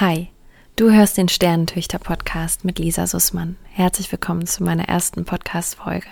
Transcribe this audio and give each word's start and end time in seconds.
Hi, 0.00 0.28
du 0.76 0.90
hörst 0.90 1.18
den 1.18 1.28
Sternentüchter-Podcast 1.28 2.64
mit 2.64 2.78
Lisa 2.78 3.06
Sussmann. 3.06 3.56
Herzlich 3.64 4.10
willkommen 4.10 4.46
zu 4.46 4.64
meiner 4.64 4.88
ersten 4.88 5.26
Podcast-Folge. 5.26 6.06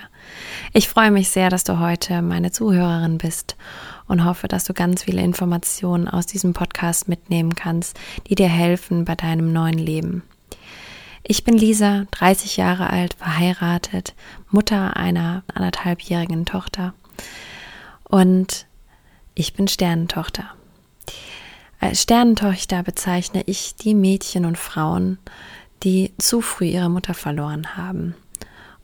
Ich 0.74 0.90
freue 0.90 1.10
mich 1.10 1.30
sehr, 1.30 1.48
dass 1.48 1.64
du 1.64 1.78
heute 1.78 2.20
meine 2.20 2.50
Zuhörerin 2.50 3.16
bist 3.16 3.56
und 4.06 4.26
hoffe, 4.26 4.46
dass 4.46 4.64
du 4.64 4.74
ganz 4.74 5.04
viele 5.04 5.22
Informationen 5.22 6.06
aus 6.06 6.26
diesem 6.26 6.52
Podcast 6.52 7.08
mitnehmen 7.08 7.54
kannst, 7.54 7.98
die 8.26 8.34
dir 8.34 8.50
helfen 8.50 9.06
bei 9.06 9.14
deinem 9.14 9.54
neuen 9.54 9.78
Leben. 9.78 10.22
Ich 11.22 11.44
bin 11.44 11.56
Lisa, 11.56 12.04
30 12.10 12.58
Jahre 12.58 12.90
alt, 12.90 13.14
verheiratet, 13.14 14.14
Mutter 14.50 14.98
einer 14.98 15.44
anderthalbjährigen 15.54 16.44
Tochter 16.44 16.92
und 18.04 18.66
ich 19.34 19.54
bin 19.54 19.66
Sternentochter. 19.66 20.57
Als 21.80 22.02
Sternentochter 22.02 22.82
bezeichne 22.82 23.42
ich 23.46 23.76
die 23.76 23.94
Mädchen 23.94 24.44
und 24.44 24.58
Frauen, 24.58 25.18
die 25.84 26.12
zu 26.18 26.40
früh 26.40 26.66
ihre 26.66 26.90
Mutter 26.90 27.14
verloren 27.14 27.76
haben. 27.76 28.14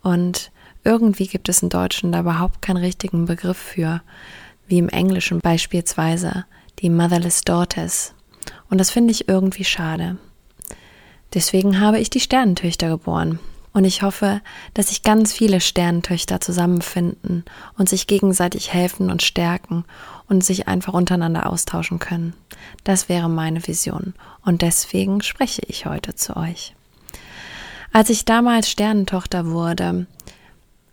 Und 0.03 0.53
irgendwie 0.85 1.27
gibt 1.27 1.49
es 1.49 1.63
im 1.63 1.71
Deutschen 1.71 2.13
da 2.13 2.21
überhaupt 2.21 2.63
keinen 2.63 2.77
richtigen 2.77 3.25
Begriff 3.25 3.59
für, 3.59 4.03
wie 4.69 4.79
im 4.79 4.89
Englischen 4.89 5.41
beispielsweise 5.41 6.45
die 6.81 6.91
Motherless 6.91 7.43
Daughters. 7.43 8.15
Und 8.71 8.79
das 8.79 8.91
finde 8.91 9.11
ich 9.11 9.29
irgendwie 9.29 9.65
schade. 9.65 10.17
Deswegen 11.33 11.81
habe 11.81 11.99
ich 11.99 12.11
die 12.11 12.21
Sternentöchter 12.21 12.89
geboren. 12.89 13.41
Und 13.73 13.85
ich 13.85 14.03
hoffe, 14.03 14.41
dass 14.73 14.89
sich 14.89 15.03
ganz 15.03 15.33
viele 15.33 15.61
Sternentöchter 15.61 16.41
zusammenfinden 16.41 17.45
und 17.77 17.89
sich 17.89 18.07
gegenseitig 18.07 18.73
helfen 18.73 19.11
und 19.11 19.21
stärken 19.23 19.85
und 20.29 20.45
sich 20.45 20.69
einfach 20.69 20.93
untereinander 20.93 21.51
austauschen 21.51 21.99
können. 21.99 22.35
Das 22.85 23.09
wäre 23.09 23.29
meine 23.29 23.67
Vision. 23.67 24.15
Und 24.45 24.63
deswegen 24.63 25.23
spreche 25.23 25.63
ich 25.67 25.87
heute 25.87 26.15
zu 26.15 26.37
euch. 26.37 26.75
Als 27.93 28.11
ich 28.11 28.25
damals 28.25 28.69
Sternentochter 28.69 29.47
wurde, 29.47 30.07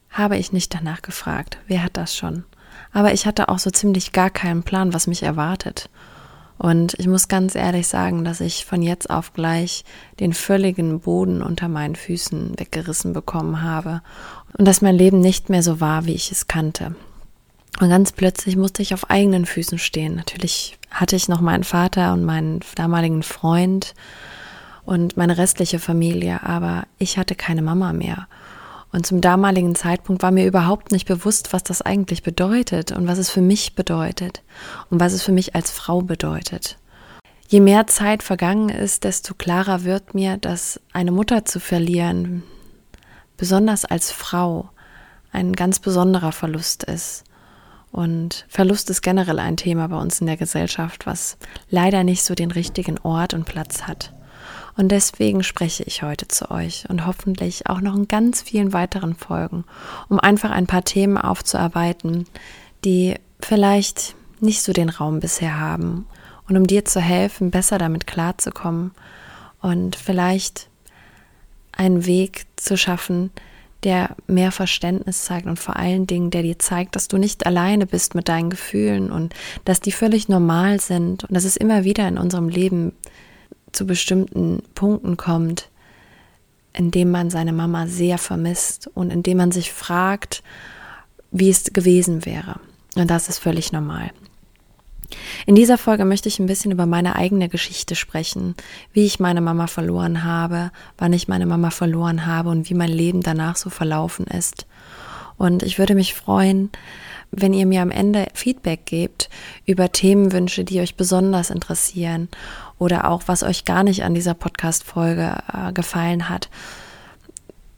habe 0.09 0.38
ich 0.38 0.52
nicht 0.52 0.73
danach 0.73 1.02
gefragt, 1.02 1.58
wer 1.67 1.83
hat 1.83 1.97
das 1.97 2.16
schon. 2.16 2.44
Aber 2.94 3.14
ich 3.14 3.25
hatte 3.25 3.49
auch 3.49 3.59
so 3.59 3.69
ziemlich 3.69 4.11
gar 4.11 4.30
keinen 4.30 4.64
Plan, 4.64 4.94
was 4.94 5.08
mich 5.08 5.23
erwartet. 5.23 5.89
Und 6.58 6.94
ich 6.99 7.08
muss 7.08 7.27
ganz 7.27 7.55
ehrlich 7.55 7.88
sagen, 7.88 8.23
dass 8.23 8.39
ich 8.39 8.66
von 8.66 8.83
jetzt 8.83 9.09
auf 9.09 9.33
gleich 9.33 9.83
den 10.19 10.31
völligen 10.31 10.99
Boden 10.99 11.42
unter 11.42 11.67
meinen 11.67 11.95
Füßen 11.95 12.59
weggerissen 12.59 13.14
bekommen 13.14 13.64
habe 13.64 14.03
und 14.58 14.67
dass 14.67 14.81
mein 14.81 14.95
Leben 14.95 15.22
nicht 15.22 15.49
mehr 15.49 15.64
so 15.64 15.80
war, 15.80 16.05
wie 16.05 16.14
ich 16.14 16.31
es 16.31 16.45
kannte. 16.45 16.95
Und 17.80 17.89
ganz 17.89 18.11
plötzlich 18.11 18.58
musste 18.58 18.81
ich 18.81 18.94
auf 18.94 19.09
eigenen 19.09 19.45
Füßen 19.45 19.80
stehen. 19.80 20.16
Natürlich 20.16 20.77
hatte 20.91 21.16
ich 21.16 21.30
noch 21.30 21.41
meinen 21.41 21.64
Vater 21.64 22.14
und 22.14 22.25
meinen 22.25 22.59
damaligen 22.75 23.23
Freund 23.23 23.94
und 24.83 25.17
meine 25.17 25.38
restliche 25.38 25.80
Familie, 25.80 26.44
aber 26.44 26.83
ich 26.97 27.17
hatte 27.17 27.36
keine 27.36 27.61
Mama 27.61 27.94
mehr. 27.94 28.27
Und 28.92 29.05
zum 29.05 29.22
damaligen 29.22 29.73
Zeitpunkt 29.73 30.22
war 30.22 30.31
mir 30.31 30.45
überhaupt 30.45 30.92
nicht 30.92 31.08
bewusst, 31.08 31.53
was 31.53 31.64
das 31.64 31.81
eigentlich 31.81 32.23
bedeutet 32.23 32.92
und 32.92 33.08
was 33.08 33.17
es 33.17 33.30
für 33.30 33.42
mich 33.42 33.73
bedeutet 33.73 34.44
und 34.89 34.99
was 34.99 35.14
es 35.14 35.23
für 35.23 35.31
mich 35.31 35.55
als 35.55 35.72
Frau 35.72 36.02
bedeutet. 36.02 36.77
Je 37.47 37.61
mehr 37.61 37.88
Zeit 37.88 38.22
vergangen 38.22 38.69
ist, 38.69 39.03
desto 39.03 39.33
klarer 39.33 39.83
wird 39.83 40.14
mir, 40.14 40.38
dass 40.38 40.80
eine 40.94 41.11
Mutter 41.11 41.45
zu 41.45 41.59
verlieren, 41.59 42.44
besonders 43.38 43.86
als 43.86 44.11
Frau, 44.11 44.69
ein 45.31 45.53
ganz 45.53 45.80
besonderer 45.80 46.33
Verlust 46.33 46.83
ist. 46.83 47.23
Und 47.92 48.45
Verlust 48.47 48.89
ist 48.89 49.02
generell 49.02 49.39
ein 49.39 49.58
Thema 49.58 49.88
bei 49.89 49.97
uns 49.97 50.22
in 50.22 50.28
der 50.28 50.38
Gesellschaft, 50.38 51.06
was 51.06 51.38
leider 51.70 52.03
nicht 52.03 52.23
so 52.23 52.36
den 52.36 52.52
richtigen 52.52 52.98
Ort 53.00 53.33
und 53.33 53.45
Platz 53.45 53.83
hat. 53.83 54.14
Und 54.78 54.89
deswegen 54.89 55.44
spreche 55.44 55.83
ich 55.83 56.02
heute 56.02 56.28
zu 56.28 56.50
euch 56.50 56.86
und 56.89 57.05
hoffentlich 57.05 57.67
auch 57.67 57.82
noch 57.82 57.95
in 57.95 58.08
ganz 58.08 58.42
vielen 58.42 58.71
weiteren 58.71 59.15
Folgen, 59.15 59.65
um 60.08 60.20
einfach 60.20 60.52
ein 60.52 60.67
paar 60.67 60.83
Themen 60.83 61.17
aufzuarbeiten, 61.17 62.26
die 62.86 63.15
vielleicht 63.42 64.15
nicht 64.39 64.64
so 64.64 64.71
den 64.71 64.89
Raum 64.89 65.20
bisher 65.20 65.60
haben 65.60 66.08
und 66.48 66.58
um 66.58 66.67
dir 66.67 66.86
zu 66.86 67.02
helfen, 67.02 67.52
besser 67.52 67.77
damit 67.77 68.08
klarzukommen 68.08 68.92
und 69.61 69.95
vielleicht 69.95 70.70
einen 71.71 72.05
Weg 72.05 72.45
zu 72.55 72.77
schaffen, 72.77 73.32
der 73.83 74.15
mehr 74.27 74.52
Verständnis 74.52 75.25
zeigt 75.25 75.47
und 75.47 75.58
vor 75.58 75.77
allen 75.77 76.08
Dingen, 76.08 76.30
der 76.30 76.43
dir 76.43 76.59
zeigt, 76.59 76.95
dass 76.95 77.08
du 77.08 77.17
nicht 77.17 77.45
alleine 77.45 77.86
bist 77.86 78.15
mit 78.15 78.30
deinen 78.30 78.49
Gefühlen 78.49 79.11
und 79.11 79.33
dass 79.65 79.80
die 79.80 79.92
völlig 79.92 80.30
normal 80.30 80.80
sind 80.80 81.23
und 81.23 81.33
dass 81.33 81.45
es 81.45 81.58
immer 81.58 81.83
wieder 81.83 82.08
in 82.08 82.17
unserem 82.17 82.49
Leben 82.49 82.93
zu 83.71 83.86
bestimmten 83.87 84.61
Punkten 84.75 85.17
kommt, 85.17 85.70
in 86.73 86.91
dem 86.91 87.11
man 87.11 87.30
seine 87.30 87.53
Mama 87.53 87.87
sehr 87.87 88.17
vermisst 88.17 88.89
und 88.93 89.11
in 89.11 89.23
dem 89.23 89.37
man 89.37 89.52
sich 89.52 89.71
fragt, 89.71 90.43
wie 91.31 91.49
es 91.49 91.73
gewesen 91.73 92.25
wäre. 92.25 92.59
Und 92.95 93.09
das 93.09 93.30
ist 93.30 93.39
völlig 93.39 93.71
normal. 93.71 94.11
In 95.45 95.55
dieser 95.55 95.77
Folge 95.77 96.05
möchte 96.05 96.30
ich 96.30 96.39
ein 96.39 96.45
bisschen 96.45 96.72
über 96.72 96.86
meine 96.86 97.16
eigene 97.16 97.49
Geschichte 97.49 97.95
sprechen, 97.95 98.55
wie 98.94 99.05
ich 99.05 99.20
meine 99.20 99.42
Mama 99.42 99.67
verloren 99.67 100.23
habe, 100.23 100.72
wann 100.98 101.14
ich 101.14 101.27
meine 101.27 101.45
Mama 101.45 101.72
verloren 101.72 102.26
habe 102.26 102.49
und 102.49 102.70
wie 102.70 102.76
mein 102.76 102.89
Leben 102.89 103.21
danach 103.21 103.55
so 103.55 103.70
verlaufen 103.70 104.27
ist. 104.27 104.66
Und 105.38 105.64
ich 105.64 105.80
würde 105.80 105.95
mich 105.95 106.14
freuen, 106.14 106.70
wenn 107.32 107.54
ihr 107.54 107.66
mir 107.66 107.82
am 107.82 107.92
Ende 107.92 108.27
Feedback 108.33 108.86
gebt 108.86 109.30
über 109.66 109.92
Themenwünsche, 109.92 110.64
die 110.64 110.82
euch 110.82 110.95
besonders 110.95 111.50
interessieren 111.50 112.30
oder 112.77 113.10
auch 113.10 113.23
was 113.27 113.42
euch 113.42 113.66
gar 113.66 113.83
nicht 113.83 114.04
an 114.04 114.14
dieser 114.14 114.33
Podcast-Folge 114.33 115.38
äh, 115.52 115.73
gefallen 115.73 116.30
hat, 116.30 116.50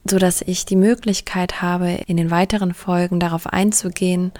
so 0.05 0.17
dass 0.17 0.41
ich 0.41 0.65
die 0.65 0.75
Möglichkeit 0.75 1.61
habe, 1.61 1.91
in 2.07 2.17
den 2.17 2.31
weiteren 2.31 2.73
Folgen 2.73 3.19
darauf 3.19 3.47
einzugehen 3.47 4.31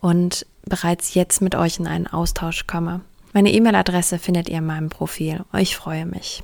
und 0.00 0.46
bereits 0.68 1.14
jetzt 1.14 1.40
mit 1.40 1.54
euch 1.54 1.78
in 1.78 1.86
einen 1.86 2.06
Austausch 2.06 2.66
komme. 2.66 3.00
Meine 3.32 3.52
E-Mail-Adresse 3.52 4.18
findet 4.18 4.48
ihr 4.48 4.58
in 4.58 4.66
meinem 4.66 4.88
Profil. 4.88 5.44
Ich 5.56 5.76
freue 5.76 6.06
mich. 6.06 6.42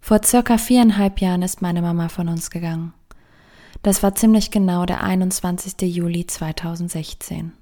Vor 0.00 0.20
circa 0.24 0.56
viereinhalb 0.56 1.20
Jahren 1.20 1.42
ist 1.42 1.62
meine 1.62 1.82
Mama 1.82 2.08
von 2.08 2.28
uns 2.28 2.50
gegangen. 2.50 2.92
Das 3.82 4.02
war 4.02 4.14
ziemlich 4.14 4.50
genau 4.50 4.86
der 4.86 5.02
21. 5.02 5.74
Juli 5.82 6.26
2016. 6.26 7.52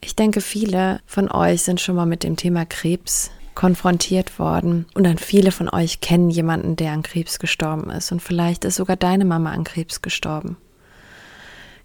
Ich 0.00 0.16
denke, 0.16 0.40
viele 0.40 1.00
von 1.06 1.30
euch 1.30 1.62
sind 1.62 1.80
schon 1.80 1.96
mal 1.96 2.06
mit 2.06 2.22
dem 2.22 2.36
Thema 2.36 2.64
Krebs 2.64 3.30
konfrontiert 3.54 4.38
worden 4.38 4.86
und 4.94 5.04
dann 5.04 5.18
viele 5.18 5.50
von 5.50 5.68
euch 5.68 6.00
kennen 6.00 6.30
jemanden, 6.30 6.76
der 6.76 6.92
an 6.92 7.02
Krebs 7.02 7.38
gestorben 7.38 7.90
ist 7.90 8.12
und 8.12 8.22
vielleicht 8.22 8.64
ist 8.64 8.76
sogar 8.76 8.96
deine 8.96 9.24
Mama 9.24 9.50
an 9.50 9.64
Krebs 9.64 10.00
gestorben. 10.00 10.56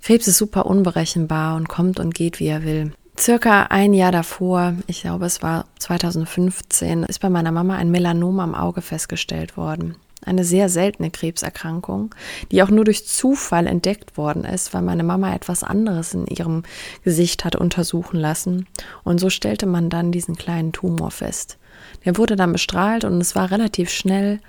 Krebs 0.03 0.27
ist 0.27 0.37
super 0.37 0.65
unberechenbar 0.65 1.55
und 1.55 1.69
kommt 1.69 1.99
und 1.99 2.13
geht, 2.13 2.39
wie 2.39 2.47
er 2.47 2.63
will. 2.63 2.91
Circa 3.17 3.63
ein 3.63 3.93
Jahr 3.93 4.11
davor, 4.11 4.73
ich 4.87 5.01
glaube 5.01 5.25
es 5.25 5.41
war 5.41 5.65
2015, 5.79 7.03
ist 7.03 7.19
bei 7.19 7.29
meiner 7.29 7.51
Mama 7.51 7.77
ein 7.77 7.89
Melanom 7.89 8.39
am 8.39 8.53
Auge 8.55 8.81
festgestellt 8.81 9.55
worden 9.55 9.95
eine 10.25 10.43
sehr 10.43 10.69
seltene 10.69 11.11
Krebserkrankung, 11.11 12.13
die 12.51 12.63
auch 12.63 12.69
nur 12.69 12.85
durch 12.85 13.07
Zufall 13.07 13.67
entdeckt 13.67 14.17
worden 14.17 14.45
ist, 14.45 14.73
weil 14.73 14.81
meine 14.81 15.03
Mama 15.03 15.33
etwas 15.33 15.63
anderes 15.63 16.13
in 16.13 16.25
ihrem 16.27 16.63
Gesicht 17.03 17.45
hat 17.45 17.55
untersuchen 17.55 18.19
lassen. 18.19 18.67
Und 19.03 19.19
so 19.19 19.29
stellte 19.29 19.65
man 19.65 19.89
dann 19.89 20.11
diesen 20.11 20.35
kleinen 20.35 20.71
Tumor 20.71 21.11
fest. 21.11 21.57
Der 22.05 22.17
wurde 22.17 22.35
dann 22.35 22.53
bestrahlt 22.53 23.03
und 23.03 23.19
es 23.19 23.35
war 23.35 23.51
relativ 23.51 23.89
schnell 23.89 24.39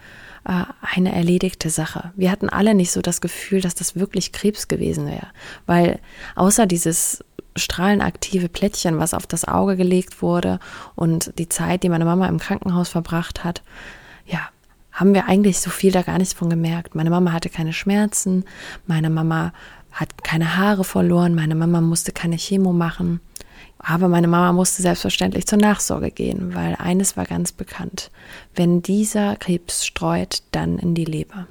eine 0.45 1.15
erledigte 1.15 1.71
Sache. 1.71 2.13
Wir 2.17 2.31
hatten 2.31 2.51
alle 2.51 2.75
nicht 2.75 2.93
so 2.93 3.01
das 3.01 3.21
Gefühl, 3.21 3.63
dass 3.63 3.75
das 3.75 3.97
wirklich 3.97 4.33
Krebs 4.33 4.69
gewesen 4.69 5.07
wäre, 5.07 5.29
weil 5.67 6.01
außer 6.37 6.67
dieses 6.67 7.25
strahlenaktive 7.57 8.49
Plättchen, 8.49 8.99
was 8.99 9.15
auf 9.15 9.27
das 9.27 9.47
Auge 9.47 9.77
gelegt 9.77 10.23
wurde 10.23 10.59
und 10.95 11.39
die 11.39 11.49
Zeit, 11.49 11.83
die 11.83 11.89
meine 11.89 12.05
Mama 12.05 12.27
im 12.27 12.39
Krankenhaus 12.39 12.89
verbracht 12.89 13.45
hat, 13.45 13.63
ja, 14.27 14.41
haben 14.93 15.15
wir 15.15 15.27
eigentlich 15.27 15.61
so 15.61 15.71
viel 15.71 15.93
da 15.93 16.03
gar 16.03 16.19
nichts 16.19 16.35
von 16.35 16.51
gemerkt. 16.51 16.95
Meine 16.95 17.11
Mama 17.11 17.33
hatte 17.33 17.49
keine 17.49 17.73
Schmerzen, 17.73 18.45
meine 18.87 19.11
Mama 19.11 19.53
hat 19.93 20.25
keine 20.25 20.57
Haare 20.57 20.85
verloren, 20.85 21.35
meine 21.35 21.55
Mama 21.55 21.81
musste 21.81 22.13
keine 22.13 22.37
Chemo 22.37 22.73
machen. 22.73 23.21
Aber 23.79 24.09
meine 24.09 24.29
Mama 24.29 24.53
musste 24.53 24.83
selbstverständlich 24.83 25.47
zur 25.47 25.59
Nachsorge 25.59 26.11
gehen, 26.11 26.55
weil 26.55 26.75
eines 26.77 27.17
war 27.17 27.27
ganz 27.27 27.53
bekannt. 27.53 28.11
Wenn 28.55 28.83
dieser 28.83 29.37
Krebs 29.37 29.87
streut, 29.87 30.43
dann 30.53 30.79
in 30.79 30.95
die 30.95 31.05
Leber. 31.05 31.47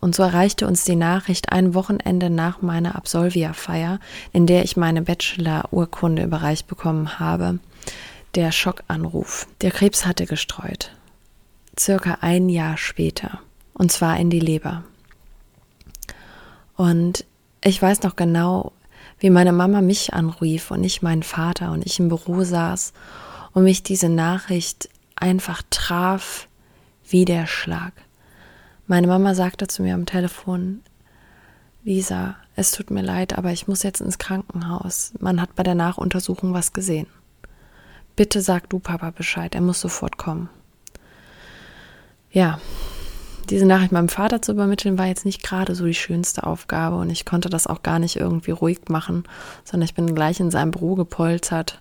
Und 0.00 0.14
so 0.14 0.22
erreichte 0.22 0.66
uns 0.66 0.84
die 0.84 0.96
Nachricht 0.96 1.50
ein 1.50 1.74
Wochenende 1.74 2.30
nach 2.30 2.62
meiner 2.62 2.94
Absolvia-Feier, 2.94 3.98
in 4.32 4.46
der 4.46 4.62
ich 4.62 4.76
meine 4.76 5.02
Bachelor-Urkunde 5.02 6.22
überreicht 6.22 6.66
bekommen 6.66 7.18
habe, 7.18 7.58
der 8.34 8.52
Schockanruf. 8.52 9.46
Der 9.62 9.70
Krebs 9.70 10.04
hatte 10.04 10.26
gestreut 10.26 10.90
circa 11.78 12.18
ein 12.20 12.48
Jahr 12.48 12.76
später. 12.76 13.40
Und 13.72 13.90
zwar 13.90 14.18
in 14.18 14.30
die 14.30 14.40
Leber. 14.40 14.84
Und 16.76 17.24
ich 17.62 17.80
weiß 17.80 18.02
noch 18.02 18.16
genau, 18.16 18.72
wie 19.18 19.30
meine 19.30 19.52
Mama 19.52 19.80
mich 19.80 20.12
anrief 20.12 20.70
und 20.70 20.84
ich 20.84 21.02
meinen 21.02 21.22
Vater 21.22 21.72
und 21.72 21.86
ich 21.86 21.98
im 21.98 22.08
Büro 22.08 22.44
saß 22.44 22.92
und 23.52 23.64
mich 23.64 23.82
diese 23.82 24.08
Nachricht 24.08 24.88
einfach 25.16 25.62
traf 25.70 26.48
wie 27.08 27.24
der 27.24 27.46
Schlag. 27.46 27.92
Meine 28.86 29.06
Mama 29.06 29.34
sagte 29.34 29.66
zu 29.66 29.82
mir 29.82 29.94
am 29.94 30.06
Telefon, 30.06 30.82
Lisa, 31.84 32.36
es 32.56 32.72
tut 32.72 32.90
mir 32.90 33.02
leid, 33.02 33.36
aber 33.36 33.52
ich 33.52 33.68
muss 33.68 33.82
jetzt 33.82 34.00
ins 34.00 34.18
Krankenhaus. 34.18 35.12
Man 35.20 35.40
hat 35.40 35.54
bei 35.54 35.62
der 35.62 35.74
Nachuntersuchung 35.74 36.52
was 36.54 36.72
gesehen. 36.72 37.06
Bitte 38.16 38.40
sag 38.40 38.70
du 38.70 38.78
Papa 38.78 39.10
Bescheid, 39.10 39.54
er 39.54 39.60
muss 39.60 39.80
sofort 39.80 40.16
kommen. 40.16 40.48
Ja, 42.30 42.60
diese 43.46 43.66
Nachricht 43.66 43.92
meinem 43.92 44.08
Vater 44.08 44.42
zu 44.42 44.52
übermitteln, 44.52 44.98
war 44.98 45.06
jetzt 45.06 45.24
nicht 45.24 45.42
gerade 45.42 45.74
so 45.74 45.84
die 45.84 45.94
schönste 45.94 46.44
Aufgabe 46.44 46.96
und 46.96 47.10
ich 47.10 47.24
konnte 47.24 47.48
das 47.48 47.66
auch 47.66 47.82
gar 47.82 47.98
nicht 47.98 48.16
irgendwie 48.16 48.50
ruhig 48.50 48.88
machen, 48.88 49.24
sondern 49.64 49.84
ich 49.84 49.94
bin 49.94 50.14
gleich 50.14 50.40
in 50.40 50.50
seinem 50.50 50.70
Büro 50.70 50.94
gepoltert 50.94 51.80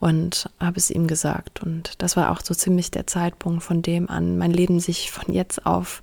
und 0.00 0.50
habe 0.58 0.78
es 0.78 0.90
ihm 0.90 1.06
gesagt. 1.06 1.62
Und 1.62 2.02
das 2.02 2.16
war 2.16 2.32
auch 2.32 2.40
so 2.42 2.54
ziemlich 2.54 2.90
der 2.90 3.06
Zeitpunkt, 3.06 3.62
von 3.62 3.82
dem 3.82 4.10
an 4.10 4.36
mein 4.36 4.52
Leben 4.52 4.80
sich 4.80 5.12
von 5.12 5.32
jetzt 5.32 5.64
auf 5.64 6.02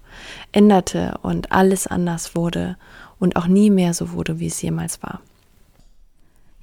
änderte 0.53 1.19
und 1.21 1.51
alles 1.51 1.85
anders 1.85 2.35
wurde 2.35 2.77
und 3.19 3.35
auch 3.35 3.47
nie 3.47 3.69
mehr 3.69 3.94
so 3.94 4.13
wurde, 4.13 4.39
wie 4.39 4.47
es 4.47 4.61
jemals 4.61 5.03
war. 5.03 5.19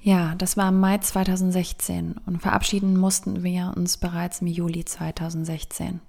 Ja, 0.01 0.35
das 0.35 0.57
war 0.57 0.69
im 0.69 0.79
Mai 0.79 0.97
2016 0.97 2.15
und 2.25 2.41
verabschieden 2.41 2.97
mussten 2.97 3.43
wir 3.43 3.73
uns 3.75 3.97
bereits 3.97 4.41
im 4.41 4.47
Juli 4.47 4.85
2016. 4.85 5.99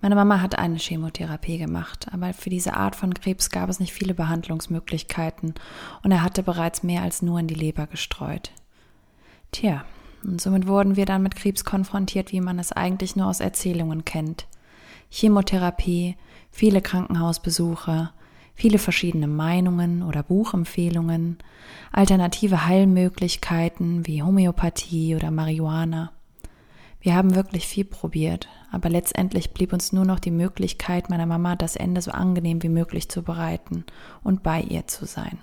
Meine 0.00 0.14
Mama 0.14 0.40
hat 0.40 0.58
eine 0.58 0.76
Chemotherapie 0.76 1.58
gemacht, 1.58 2.06
aber 2.12 2.32
für 2.32 2.50
diese 2.50 2.74
Art 2.74 2.94
von 2.94 3.14
Krebs 3.14 3.50
gab 3.50 3.68
es 3.68 3.80
nicht 3.80 3.92
viele 3.92 4.14
Behandlungsmöglichkeiten 4.14 5.54
und 6.02 6.10
er 6.12 6.22
hatte 6.22 6.42
bereits 6.42 6.82
mehr 6.82 7.02
als 7.02 7.22
nur 7.22 7.40
in 7.40 7.46
die 7.46 7.54
Leber 7.54 7.86
gestreut. 7.86 8.52
Tja, 9.52 9.84
und 10.22 10.40
somit 10.40 10.66
wurden 10.66 10.96
wir 10.96 11.06
dann 11.06 11.22
mit 11.22 11.36
Krebs 11.36 11.64
konfrontiert, 11.64 12.32
wie 12.32 12.40
man 12.40 12.58
es 12.58 12.72
eigentlich 12.72 13.16
nur 13.16 13.26
aus 13.26 13.40
Erzählungen 13.40 14.04
kennt. 14.04 14.46
Chemotherapie, 15.10 16.16
viele 16.50 16.82
Krankenhausbesuche, 16.82 18.10
viele 18.54 18.78
verschiedene 18.78 19.28
Meinungen 19.28 20.02
oder 20.02 20.22
Buchempfehlungen, 20.22 21.38
alternative 21.92 22.66
Heilmöglichkeiten 22.66 24.06
wie 24.06 24.22
Homöopathie 24.22 25.14
oder 25.14 25.30
Marihuana. 25.30 26.12
Wir 27.06 27.14
haben 27.14 27.36
wirklich 27.36 27.68
viel 27.68 27.84
probiert, 27.84 28.48
aber 28.72 28.88
letztendlich 28.88 29.52
blieb 29.52 29.72
uns 29.72 29.92
nur 29.92 30.04
noch 30.04 30.18
die 30.18 30.32
Möglichkeit, 30.32 31.08
meiner 31.08 31.24
Mama 31.24 31.54
das 31.54 31.76
Ende 31.76 32.02
so 32.02 32.10
angenehm 32.10 32.64
wie 32.64 32.68
möglich 32.68 33.08
zu 33.08 33.22
bereiten 33.22 33.84
und 34.24 34.42
bei 34.42 34.60
ihr 34.60 34.88
zu 34.88 35.06
sein. 35.06 35.38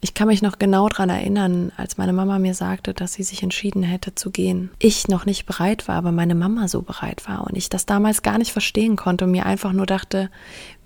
Ich 0.00 0.14
kann 0.14 0.26
mich 0.26 0.42
noch 0.42 0.58
genau 0.58 0.88
daran 0.88 1.10
erinnern, 1.10 1.70
als 1.76 1.98
meine 1.98 2.12
Mama 2.12 2.40
mir 2.40 2.54
sagte, 2.54 2.94
dass 2.94 3.12
sie 3.12 3.22
sich 3.22 3.44
entschieden 3.44 3.84
hätte 3.84 4.16
zu 4.16 4.32
gehen. 4.32 4.70
Ich 4.80 5.06
noch 5.06 5.24
nicht 5.24 5.46
bereit 5.46 5.86
war, 5.86 5.94
aber 5.94 6.10
meine 6.10 6.34
Mama 6.34 6.66
so 6.66 6.82
bereit 6.82 7.28
war 7.28 7.46
und 7.46 7.56
ich 7.56 7.68
das 7.68 7.86
damals 7.86 8.22
gar 8.22 8.38
nicht 8.38 8.50
verstehen 8.50 8.96
konnte 8.96 9.26
und 9.26 9.30
mir 9.30 9.46
einfach 9.46 9.72
nur 9.72 9.86
dachte, 9.86 10.32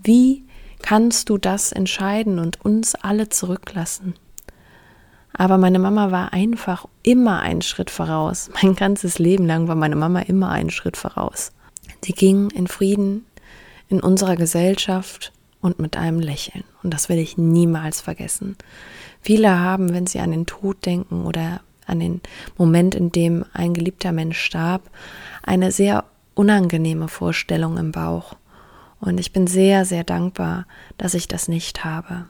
wie 0.02 0.44
kannst 0.82 1.30
du 1.30 1.38
das 1.38 1.72
entscheiden 1.72 2.38
und 2.38 2.62
uns 2.62 2.94
alle 2.96 3.30
zurücklassen? 3.30 4.12
Aber 5.32 5.58
meine 5.58 5.78
Mama 5.78 6.10
war 6.10 6.32
einfach 6.32 6.86
immer 7.02 7.40
einen 7.40 7.62
Schritt 7.62 7.90
voraus. 7.90 8.50
Mein 8.62 8.74
ganzes 8.74 9.18
Leben 9.18 9.46
lang 9.46 9.68
war 9.68 9.74
meine 9.76 9.96
Mama 9.96 10.20
immer 10.20 10.50
einen 10.50 10.70
Schritt 10.70 10.96
voraus. 10.96 11.52
Sie 12.04 12.12
ging 12.12 12.50
in 12.50 12.66
Frieden 12.66 13.26
in 13.88 14.00
unserer 14.00 14.36
Gesellschaft 14.36 15.32
und 15.60 15.78
mit 15.78 15.96
einem 15.96 16.20
Lächeln. 16.20 16.64
Und 16.82 16.94
das 16.94 17.08
werde 17.08 17.22
ich 17.22 17.36
niemals 17.36 18.00
vergessen. 18.00 18.56
Viele 19.20 19.58
haben, 19.58 19.92
wenn 19.92 20.06
sie 20.06 20.20
an 20.20 20.30
den 20.30 20.46
Tod 20.46 20.84
denken 20.86 21.26
oder 21.26 21.60
an 21.86 22.00
den 22.00 22.20
Moment, 22.56 22.94
in 22.94 23.12
dem 23.12 23.44
ein 23.52 23.74
geliebter 23.74 24.12
Mensch 24.12 24.38
starb, 24.40 24.82
eine 25.42 25.72
sehr 25.72 26.04
unangenehme 26.34 27.08
Vorstellung 27.08 27.76
im 27.76 27.92
Bauch. 27.92 28.36
Und 29.00 29.18
ich 29.18 29.32
bin 29.32 29.46
sehr, 29.46 29.84
sehr 29.84 30.04
dankbar, 30.04 30.66
dass 30.96 31.14
ich 31.14 31.28
das 31.28 31.48
nicht 31.48 31.84
habe 31.84 32.26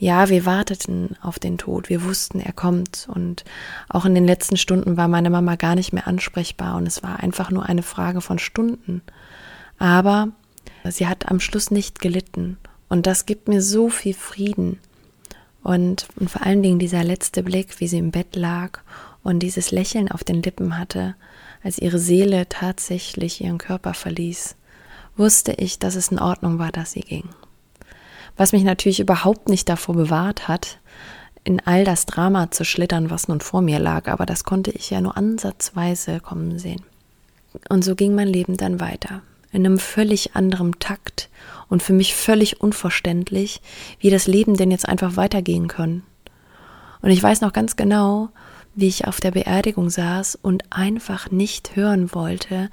ja, 0.00 0.30
wir 0.30 0.46
warteten 0.46 1.14
auf 1.20 1.38
den 1.38 1.58
Tod, 1.58 1.90
wir 1.90 2.02
wussten, 2.02 2.40
er 2.40 2.54
kommt. 2.54 3.06
Und 3.14 3.44
auch 3.90 4.06
in 4.06 4.14
den 4.14 4.24
letzten 4.24 4.56
Stunden 4.56 4.96
war 4.96 5.08
meine 5.08 5.28
Mama 5.28 5.56
gar 5.56 5.74
nicht 5.74 5.92
mehr 5.92 6.06
ansprechbar. 6.06 6.76
Und 6.76 6.86
es 6.86 7.02
war 7.02 7.20
einfach 7.20 7.50
nur 7.50 7.66
eine 7.66 7.82
Frage 7.82 8.22
von 8.22 8.38
Stunden. 8.38 9.02
Aber 9.78 10.28
sie 10.88 11.06
hat 11.06 11.30
am 11.30 11.38
Schluss 11.38 11.70
nicht 11.70 12.00
gelitten. 12.00 12.56
Und 12.88 13.06
das 13.06 13.26
gibt 13.26 13.46
mir 13.46 13.60
so 13.60 13.90
viel 13.90 14.14
Frieden. 14.14 14.78
Und, 15.62 16.08
und 16.16 16.30
vor 16.30 16.46
allen 16.46 16.62
Dingen 16.62 16.78
dieser 16.78 17.04
letzte 17.04 17.42
Blick, 17.42 17.78
wie 17.78 17.86
sie 17.86 17.98
im 17.98 18.10
Bett 18.10 18.34
lag 18.36 18.80
und 19.22 19.40
dieses 19.40 19.70
Lächeln 19.70 20.10
auf 20.10 20.24
den 20.24 20.42
Lippen 20.42 20.78
hatte, 20.78 21.14
als 21.62 21.78
ihre 21.78 21.98
Seele 21.98 22.48
tatsächlich 22.48 23.42
ihren 23.42 23.58
Körper 23.58 23.92
verließ, 23.92 24.56
wusste 25.18 25.52
ich, 25.52 25.78
dass 25.78 25.94
es 25.94 26.08
in 26.08 26.18
Ordnung 26.18 26.58
war, 26.58 26.72
dass 26.72 26.92
sie 26.92 27.02
ging 27.02 27.28
was 28.40 28.52
mich 28.52 28.64
natürlich 28.64 29.00
überhaupt 29.00 29.50
nicht 29.50 29.68
davor 29.68 29.94
bewahrt 29.94 30.48
hat, 30.48 30.78
in 31.44 31.60
all 31.60 31.84
das 31.84 32.06
Drama 32.06 32.50
zu 32.50 32.64
schlittern, 32.64 33.10
was 33.10 33.28
nun 33.28 33.42
vor 33.42 33.60
mir 33.60 33.78
lag, 33.78 34.08
aber 34.08 34.24
das 34.24 34.44
konnte 34.44 34.70
ich 34.70 34.88
ja 34.88 35.02
nur 35.02 35.14
ansatzweise 35.18 36.20
kommen 36.20 36.58
sehen. 36.58 36.80
Und 37.68 37.84
so 37.84 37.94
ging 37.94 38.14
mein 38.14 38.28
Leben 38.28 38.56
dann 38.56 38.80
weiter, 38.80 39.20
in 39.52 39.66
einem 39.66 39.78
völlig 39.78 40.36
anderen 40.36 40.78
Takt 40.78 41.28
und 41.68 41.82
für 41.82 41.92
mich 41.92 42.14
völlig 42.14 42.62
unverständlich, 42.62 43.60
wie 43.98 44.08
das 44.08 44.26
Leben 44.26 44.56
denn 44.56 44.70
jetzt 44.70 44.88
einfach 44.88 45.16
weitergehen 45.16 45.68
können. 45.68 46.02
Und 47.02 47.10
ich 47.10 47.22
weiß 47.22 47.42
noch 47.42 47.52
ganz 47.52 47.76
genau, 47.76 48.30
wie 48.74 48.88
ich 48.88 49.06
auf 49.06 49.20
der 49.20 49.32
Beerdigung 49.32 49.90
saß 49.90 50.38
und 50.40 50.62
einfach 50.70 51.30
nicht 51.30 51.76
hören 51.76 52.14
wollte, 52.14 52.70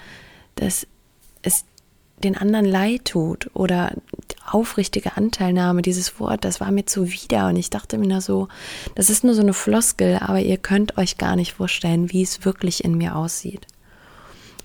dass 0.56 0.88
es 1.42 1.66
den 2.24 2.36
anderen 2.38 2.66
leid 2.66 3.06
tut 3.06 3.50
oder 3.54 3.92
aufrichtige 4.50 5.18
Anteilnahme, 5.18 5.82
dieses 5.82 6.20
Wort, 6.20 6.46
das 6.46 6.60
war 6.60 6.72
mir 6.72 6.86
zuwider 6.86 7.48
und 7.48 7.58
ich 7.58 7.70
dachte 7.70 7.98
mir 7.98 8.08
nur 8.08 8.22
so, 8.22 8.48
das 8.96 9.10
ist 9.10 9.24
nur 9.24 9.34
so 9.34 9.42
eine 9.42 9.54
Floskel, 9.54 10.18
aber 10.20 10.40
ihr 10.40 10.58
könnt 10.58 10.98
euch 10.98 11.18
gar 11.18 11.36
nicht 11.36 11.54
vorstellen, 11.54 12.12
wie 12.12 12.24
es 12.24 12.46
wirklich 12.46 12.84
in 12.84 12.98
mir 12.98 13.16
aussieht. 13.16 13.68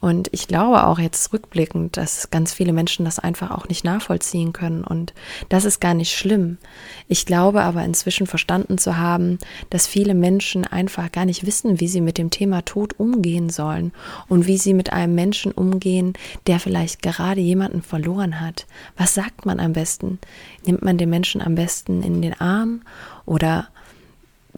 Und 0.03 0.29
ich 0.33 0.49
glaube 0.49 0.85
auch 0.89 0.99
jetzt 0.99 1.33
rückblickend, 1.33 1.97
dass 1.97 2.29
ganz 2.33 2.53
viele 2.53 2.73
Menschen 2.73 3.05
das 3.05 3.21
einfach 3.21 3.53
auch 3.53 3.69
nicht 3.69 3.85
nachvollziehen 3.85 4.53
können. 4.53 4.83
Und 4.83 5.15
das 5.49 5.65
ist 5.65 5.81
gar 5.81 5.95
nicht 5.95 6.19
schlimm. 6.19 6.59
Ich 7.07 7.25
glaube 7.25 7.63
aber 7.63 7.85
inzwischen 7.85 8.27
verstanden 8.27 8.79
zu 8.79 8.97
haben, 8.97 9.39
dass 9.71 9.87
viele 9.87 10.15
Menschen 10.15 10.65
einfach 10.65 11.13
gar 11.13 11.25
nicht 11.25 11.47
wissen, 11.47 11.79
wie 11.79 11.87
sie 11.87 12.01
mit 12.01 12.19
dem 12.19 12.31
Thema 12.31 12.63
Tod 12.63 12.99
umgehen 12.99 13.49
sollen 13.49 13.93
und 14.27 14.49
wie 14.49 14.59
sie 14.59 14.75
mit 14.75 14.93
einem 14.93 15.15
Menschen 15.15 15.53
umgehen, 15.53 16.15
der 16.49 16.59
vielleicht 16.59 17.01
gerade 17.01 17.41
jemanden 17.41 17.81
verloren 17.81 18.41
hat. 18.41 18.67
Was 18.97 19.15
sagt 19.15 19.47
man 19.47 19.61
am 19.61 19.73
besten? 19.73 20.19
Nimmt 20.67 20.83
man 20.83 20.99
den 20.99 21.11
Menschen 21.11 21.41
am 21.41 21.55
besten 21.55 22.03
in 22.03 22.23
den 22.23 22.41
Arm 22.41 22.83
oder 23.25 23.69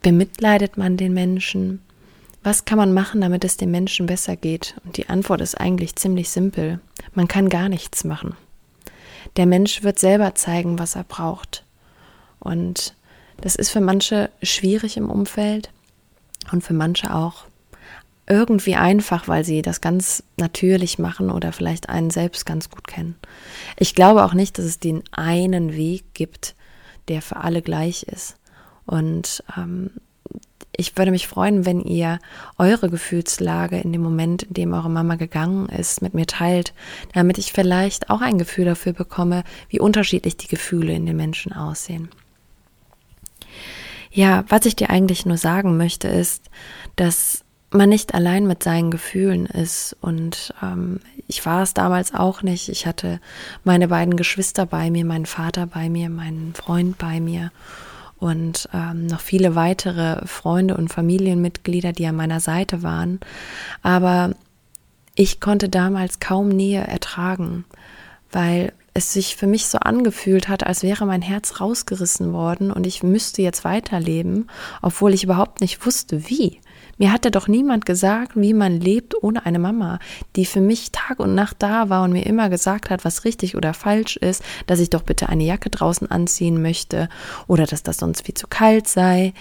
bemitleidet 0.00 0.78
man 0.78 0.96
den 0.96 1.12
Menschen? 1.12 1.83
Was 2.44 2.66
kann 2.66 2.76
man 2.76 2.92
machen, 2.92 3.22
damit 3.22 3.42
es 3.42 3.56
dem 3.56 3.70
Menschen 3.70 4.04
besser 4.04 4.36
geht? 4.36 4.76
Und 4.84 4.98
die 4.98 5.08
Antwort 5.08 5.40
ist 5.40 5.58
eigentlich 5.58 5.96
ziemlich 5.96 6.28
simpel. 6.28 6.78
Man 7.14 7.26
kann 7.26 7.48
gar 7.48 7.70
nichts 7.70 8.04
machen. 8.04 8.36
Der 9.36 9.46
Mensch 9.46 9.82
wird 9.82 9.98
selber 9.98 10.34
zeigen, 10.34 10.78
was 10.78 10.94
er 10.94 11.04
braucht. 11.04 11.64
Und 12.38 12.94
das 13.40 13.56
ist 13.56 13.70
für 13.70 13.80
manche 13.80 14.30
schwierig 14.42 14.98
im 14.98 15.08
Umfeld 15.08 15.70
und 16.52 16.62
für 16.62 16.74
manche 16.74 17.14
auch 17.14 17.46
irgendwie 18.26 18.74
einfach, 18.74 19.26
weil 19.26 19.44
sie 19.44 19.62
das 19.62 19.80
ganz 19.80 20.22
natürlich 20.36 20.98
machen 20.98 21.30
oder 21.30 21.50
vielleicht 21.50 21.88
einen 21.88 22.10
selbst 22.10 22.44
ganz 22.44 22.68
gut 22.68 22.86
kennen. 22.86 23.16
Ich 23.78 23.94
glaube 23.94 24.22
auch 24.22 24.34
nicht, 24.34 24.58
dass 24.58 24.66
es 24.66 24.78
den 24.78 25.02
einen 25.12 25.72
Weg 25.74 26.12
gibt, 26.12 26.54
der 27.08 27.22
für 27.22 27.36
alle 27.36 27.62
gleich 27.62 28.02
ist. 28.02 28.36
Und 28.84 29.42
ähm, 29.56 29.92
ich 30.76 30.96
würde 30.96 31.10
mich 31.10 31.28
freuen, 31.28 31.64
wenn 31.66 31.80
ihr 31.80 32.18
eure 32.58 32.90
Gefühlslage 32.90 33.78
in 33.78 33.92
dem 33.92 34.02
Moment, 34.02 34.44
in 34.44 34.54
dem 34.54 34.72
eure 34.72 34.90
Mama 34.90 35.16
gegangen 35.16 35.68
ist, 35.68 36.02
mit 36.02 36.14
mir 36.14 36.26
teilt, 36.26 36.74
damit 37.12 37.38
ich 37.38 37.52
vielleicht 37.52 38.10
auch 38.10 38.20
ein 38.20 38.38
Gefühl 38.38 38.64
dafür 38.64 38.92
bekomme, 38.92 39.44
wie 39.68 39.80
unterschiedlich 39.80 40.36
die 40.36 40.48
Gefühle 40.48 40.92
in 40.92 41.06
den 41.06 41.16
Menschen 41.16 41.52
aussehen. 41.52 42.08
Ja, 44.10 44.44
was 44.48 44.66
ich 44.66 44.76
dir 44.76 44.90
eigentlich 44.90 45.26
nur 45.26 45.36
sagen 45.36 45.76
möchte, 45.76 46.08
ist, 46.08 46.48
dass 46.96 47.44
man 47.70 47.88
nicht 47.88 48.14
allein 48.14 48.46
mit 48.46 48.62
seinen 48.62 48.90
Gefühlen 48.90 49.46
ist. 49.46 49.96
Und 50.00 50.54
ähm, 50.62 51.00
ich 51.26 51.44
war 51.44 51.62
es 51.62 51.74
damals 51.74 52.14
auch 52.14 52.42
nicht. 52.42 52.68
Ich 52.68 52.86
hatte 52.86 53.20
meine 53.64 53.88
beiden 53.88 54.16
Geschwister 54.16 54.66
bei 54.66 54.90
mir, 54.90 55.04
meinen 55.04 55.26
Vater 55.26 55.66
bei 55.66 55.88
mir, 55.88 56.08
meinen 56.08 56.54
Freund 56.54 56.96
bei 56.98 57.20
mir 57.20 57.50
und 58.18 58.68
ähm, 58.72 59.06
noch 59.06 59.20
viele 59.20 59.54
weitere 59.54 60.26
Freunde 60.26 60.76
und 60.76 60.88
Familienmitglieder, 60.88 61.92
die 61.92 62.06
an 62.06 62.16
meiner 62.16 62.40
Seite 62.40 62.82
waren. 62.82 63.20
Aber 63.82 64.34
ich 65.14 65.40
konnte 65.40 65.68
damals 65.68 66.20
kaum 66.20 66.48
Nähe 66.48 66.80
ertragen, 66.80 67.64
weil 68.32 68.72
es 68.94 69.12
sich 69.12 69.36
für 69.36 69.48
mich 69.48 69.66
so 69.66 69.78
angefühlt 69.78 70.48
hat, 70.48 70.64
als 70.66 70.82
wäre 70.82 71.04
mein 71.04 71.22
Herz 71.22 71.60
rausgerissen 71.60 72.32
worden 72.32 72.70
und 72.70 72.86
ich 72.86 73.02
müsste 73.02 73.42
jetzt 73.42 73.64
weiterleben, 73.64 74.48
obwohl 74.82 75.12
ich 75.12 75.24
überhaupt 75.24 75.60
nicht 75.60 75.84
wusste, 75.84 76.28
wie. 76.28 76.60
Mir 76.98 77.12
hatte 77.12 77.30
doch 77.30 77.48
niemand 77.48 77.86
gesagt, 77.86 78.32
wie 78.34 78.54
man 78.54 78.80
lebt 78.80 79.22
ohne 79.22 79.44
eine 79.46 79.58
Mama, 79.58 79.98
die 80.36 80.46
für 80.46 80.60
mich 80.60 80.92
Tag 80.92 81.20
und 81.20 81.34
Nacht 81.34 81.56
da 81.58 81.88
war 81.88 82.04
und 82.04 82.12
mir 82.12 82.26
immer 82.26 82.48
gesagt 82.48 82.90
hat, 82.90 83.04
was 83.04 83.24
richtig 83.24 83.56
oder 83.56 83.74
falsch 83.74 84.16
ist, 84.16 84.42
dass 84.66 84.80
ich 84.80 84.90
doch 84.90 85.02
bitte 85.02 85.28
eine 85.28 85.44
Jacke 85.44 85.70
draußen 85.70 86.10
anziehen 86.10 86.62
möchte 86.62 87.08
oder 87.46 87.66
dass 87.66 87.82
das 87.82 87.98
sonst 87.98 88.26
viel 88.26 88.34
zu 88.34 88.46
kalt 88.46 88.88
sei. 88.88 89.32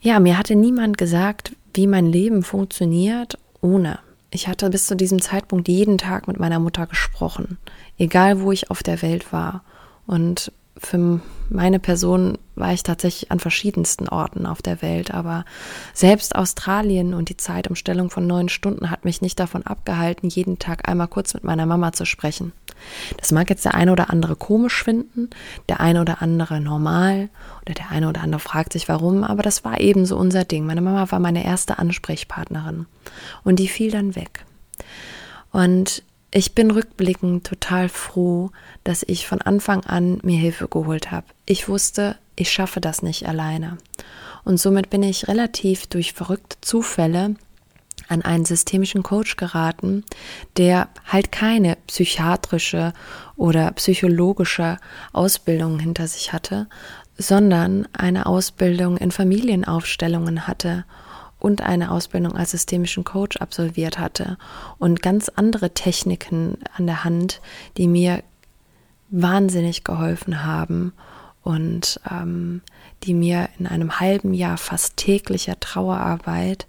Ja, 0.00 0.20
mir 0.20 0.38
hatte 0.38 0.54
niemand 0.54 0.98
gesagt, 0.98 1.54
wie 1.74 1.86
mein 1.86 2.06
Leben 2.06 2.42
funktioniert 2.42 3.38
ohne. 3.60 3.98
Ich 4.30 4.48
hatte 4.48 4.70
bis 4.70 4.86
zu 4.86 4.96
diesem 4.96 5.20
Zeitpunkt 5.20 5.68
jeden 5.68 5.98
Tag 5.98 6.26
mit 6.26 6.40
meiner 6.40 6.58
Mutter 6.58 6.86
gesprochen, 6.86 7.58
egal 7.98 8.40
wo 8.40 8.50
ich 8.50 8.70
auf 8.70 8.82
der 8.82 9.02
Welt 9.02 9.32
war. 9.32 9.62
Und 10.06 10.52
für 10.86 11.20
meine 11.48 11.78
Person 11.78 12.38
war 12.54 12.72
ich 12.72 12.82
tatsächlich 12.82 13.30
an 13.30 13.40
verschiedensten 13.40 14.08
Orten 14.08 14.46
auf 14.46 14.62
der 14.62 14.82
Welt, 14.82 15.12
aber 15.12 15.44
selbst 15.94 16.34
Australien 16.34 17.14
und 17.14 17.28
die 17.28 17.36
Zeitumstellung 17.36 18.10
von 18.10 18.26
neun 18.26 18.48
Stunden 18.48 18.90
hat 18.90 19.04
mich 19.04 19.22
nicht 19.22 19.38
davon 19.38 19.62
abgehalten, 19.62 20.28
jeden 20.28 20.58
Tag 20.58 20.88
einmal 20.88 21.08
kurz 21.08 21.34
mit 21.34 21.44
meiner 21.44 21.66
Mama 21.66 21.92
zu 21.92 22.04
sprechen. 22.04 22.52
Das 23.18 23.32
mag 23.32 23.48
jetzt 23.50 23.64
der 23.64 23.74
eine 23.74 23.92
oder 23.92 24.10
andere 24.10 24.34
komisch 24.34 24.82
finden, 24.82 25.30
der 25.68 25.80
eine 25.80 26.00
oder 26.00 26.20
andere 26.20 26.60
normal 26.60 27.28
oder 27.62 27.74
der 27.74 27.90
eine 27.90 28.08
oder 28.08 28.22
andere 28.22 28.40
fragt 28.40 28.72
sich 28.72 28.88
warum, 28.88 29.24
aber 29.24 29.42
das 29.42 29.64
war 29.64 29.80
eben 29.80 30.04
so 30.04 30.16
unser 30.16 30.44
Ding. 30.44 30.66
Meine 30.66 30.80
Mama 30.80 31.10
war 31.10 31.20
meine 31.20 31.44
erste 31.44 31.78
Ansprechpartnerin 31.78 32.86
und 33.44 33.58
die 33.58 33.68
fiel 33.68 33.90
dann 33.90 34.16
weg. 34.16 34.44
Und 35.52 36.02
ich 36.32 36.54
bin 36.54 36.70
rückblickend 36.70 37.46
total 37.46 37.88
froh, 37.88 38.50
dass 38.84 39.04
ich 39.06 39.26
von 39.26 39.42
Anfang 39.42 39.84
an 39.84 40.18
mir 40.22 40.38
Hilfe 40.38 40.66
geholt 40.66 41.10
habe. 41.10 41.26
Ich 41.46 41.68
wusste, 41.68 42.16
ich 42.36 42.50
schaffe 42.50 42.80
das 42.80 43.02
nicht 43.02 43.28
alleine. 43.28 43.76
Und 44.42 44.58
somit 44.58 44.90
bin 44.90 45.02
ich 45.02 45.28
relativ 45.28 45.86
durch 45.86 46.14
verrückte 46.14 46.56
Zufälle 46.62 47.36
an 48.08 48.22
einen 48.22 48.46
systemischen 48.46 49.02
Coach 49.02 49.36
geraten, 49.36 50.04
der 50.56 50.88
halt 51.06 51.30
keine 51.32 51.76
psychiatrische 51.86 52.94
oder 53.36 53.70
psychologische 53.72 54.78
Ausbildung 55.12 55.78
hinter 55.78 56.08
sich 56.08 56.32
hatte, 56.32 56.66
sondern 57.18 57.86
eine 57.92 58.26
Ausbildung 58.26 58.96
in 58.96 59.10
Familienaufstellungen 59.10 60.46
hatte 60.46 60.84
und 61.42 61.60
eine 61.60 61.90
Ausbildung 61.90 62.36
als 62.36 62.52
systemischen 62.52 63.02
Coach 63.02 63.38
absolviert 63.38 63.98
hatte 63.98 64.38
und 64.78 65.02
ganz 65.02 65.28
andere 65.28 65.70
Techniken 65.70 66.58
an 66.76 66.86
der 66.86 67.02
Hand, 67.02 67.40
die 67.76 67.88
mir 67.88 68.22
wahnsinnig 69.10 69.82
geholfen 69.82 70.44
haben 70.44 70.92
und 71.42 72.00
ähm, 72.08 72.60
die 73.02 73.12
mir 73.12 73.48
in 73.58 73.66
einem 73.66 73.98
halben 73.98 74.34
Jahr 74.34 74.56
fast 74.56 74.96
täglicher 74.96 75.58
Trauerarbeit 75.58 76.68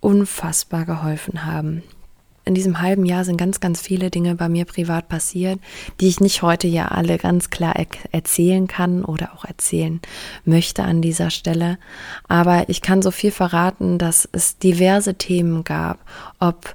unfassbar 0.00 0.84
geholfen 0.84 1.44
haben 1.44 1.84
in 2.44 2.54
diesem 2.54 2.80
halben 2.80 3.04
Jahr 3.04 3.24
sind 3.24 3.36
ganz, 3.36 3.60
ganz 3.60 3.80
viele 3.80 4.10
Dinge 4.10 4.34
bei 4.34 4.48
mir 4.48 4.64
privat 4.64 5.08
passiert, 5.08 5.60
die 6.00 6.08
ich 6.08 6.20
nicht 6.20 6.42
heute 6.42 6.66
ja 6.66 6.88
alle 6.88 7.18
ganz 7.18 7.50
klar 7.50 7.76
er 7.76 7.86
erzählen 8.10 8.66
kann 8.66 9.04
oder 9.04 9.34
auch 9.34 9.44
erzählen 9.44 10.00
möchte 10.44 10.82
an 10.82 11.02
dieser 11.02 11.30
Stelle. 11.30 11.78
Aber 12.28 12.68
ich 12.68 12.82
kann 12.82 13.02
so 13.02 13.10
viel 13.10 13.30
verraten, 13.30 13.98
dass 13.98 14.28
es 14.32 14.58
diverse 14.58 15.14
Themen 15.14 15.64
gab, 15.64 15.98
ob 16.40 16.74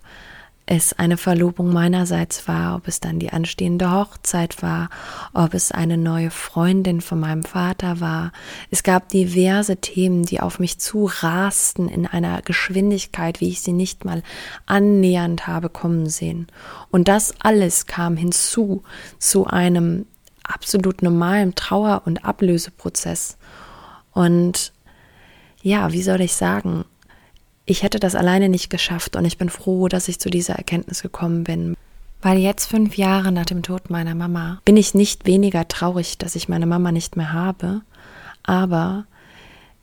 es 0.70 0.92
eine 0.92 1.16
Verlobung 1.16 1.72
meinerseits 1.72 2.46
war, 2.46 2.76
ob 2.76 2.90
es 2.90 3.00
dann 3.00 3.20
die 3.20 3.32
anstehende 3.32 3.90
Hochzeit 3.90 4.62
war, 4.62 4.90
ob 5.34 5.54
es 5.54 5.72
eine 5.72 5.98
neue 5.98 6.30
Freundin 6.30 7.00
von 7.00 7.22
meinem 7.22 7.44
Vater 7.44 8.02
war. 8.02 8.34
Es 8.70 8.84
gab 8.84 9.08
diverse 9.08 9.78
Themen, 9.78 10.24
die 10.24 10.42
auf 10.42 10.60
mich 10.60 10.78
zu 10.78 11.10
rasten 11.22 11.88
in 11.88 12.06
einer 12.06 12.42
Geschwindigkeit, 12.42 13.40
wie 13.40 13.48
ich 13.48 13.62
sie 13.62 13.72
nicht 13.72 14.04
mal 14.04 14.24
annähernd 14.66 15.48
habe 15.48 15.70
kommen 15.70 16.10
sehen. 16.10 16.48
Und 16.92 17.08
das 17.08 17.34
alles 17.40 17.86
kam 17.86 18.18
hinzu 18.18 18.84
zu 19.20 19.48
einem 19.48 20.06
absolut 20.44 21.02
normalen 21.02 21.56
Trauer- 21.56 22.02
und 22.06 22.26
Ablöseprozess. 22.26 23.38
Und 24.12 24.74
ja, 25.62 25.94
wie 25.94 26.04
soll 26.04 26.20
ich 26.20 26.34
sagen? 26.34 26.84
Ich 27.68 27.84
hätte 27.84 28.00
das 28.00 28.16
alleine 28.16 28.50
nicht 28.50 28.70
geschafft 28.70 29.16
und 29.16 29.26
ich 29.26 29.38
bin 29.38 29.50
froh, 29.50 29.90
dass 29.90 30.08
ich 30.08 30.20
zu 30.20 30.30
dieser 30.30 30.56
Erkenntnis 30.56 31.02
gekommen 31.04 31.44
bin. 31.44 31.76
Weil 32.22 32.40
jetzt 32.40 32.66
fünf 32.66 32.98
Jahre 32.98 33.32
nach 33.32 33.46
dem 33.46 33.62
Tod 33.62 33.90
meiner 33.90 34.16
Mama 34.16 34.62
bin 34.66 34.78
ich 34.78 34.96
nicht 34.96 35.28
weniger 35.28 35.68
traurig, 35.68 36.18
dass 36.18 36.36
ich 36.36 36.50
meine 36.50 36.66
Mama 36.66 36.92
nicht 36.92 37.18
mehr 37.18 37.34
habe, 37.34 37.82
aber 38.42 39.06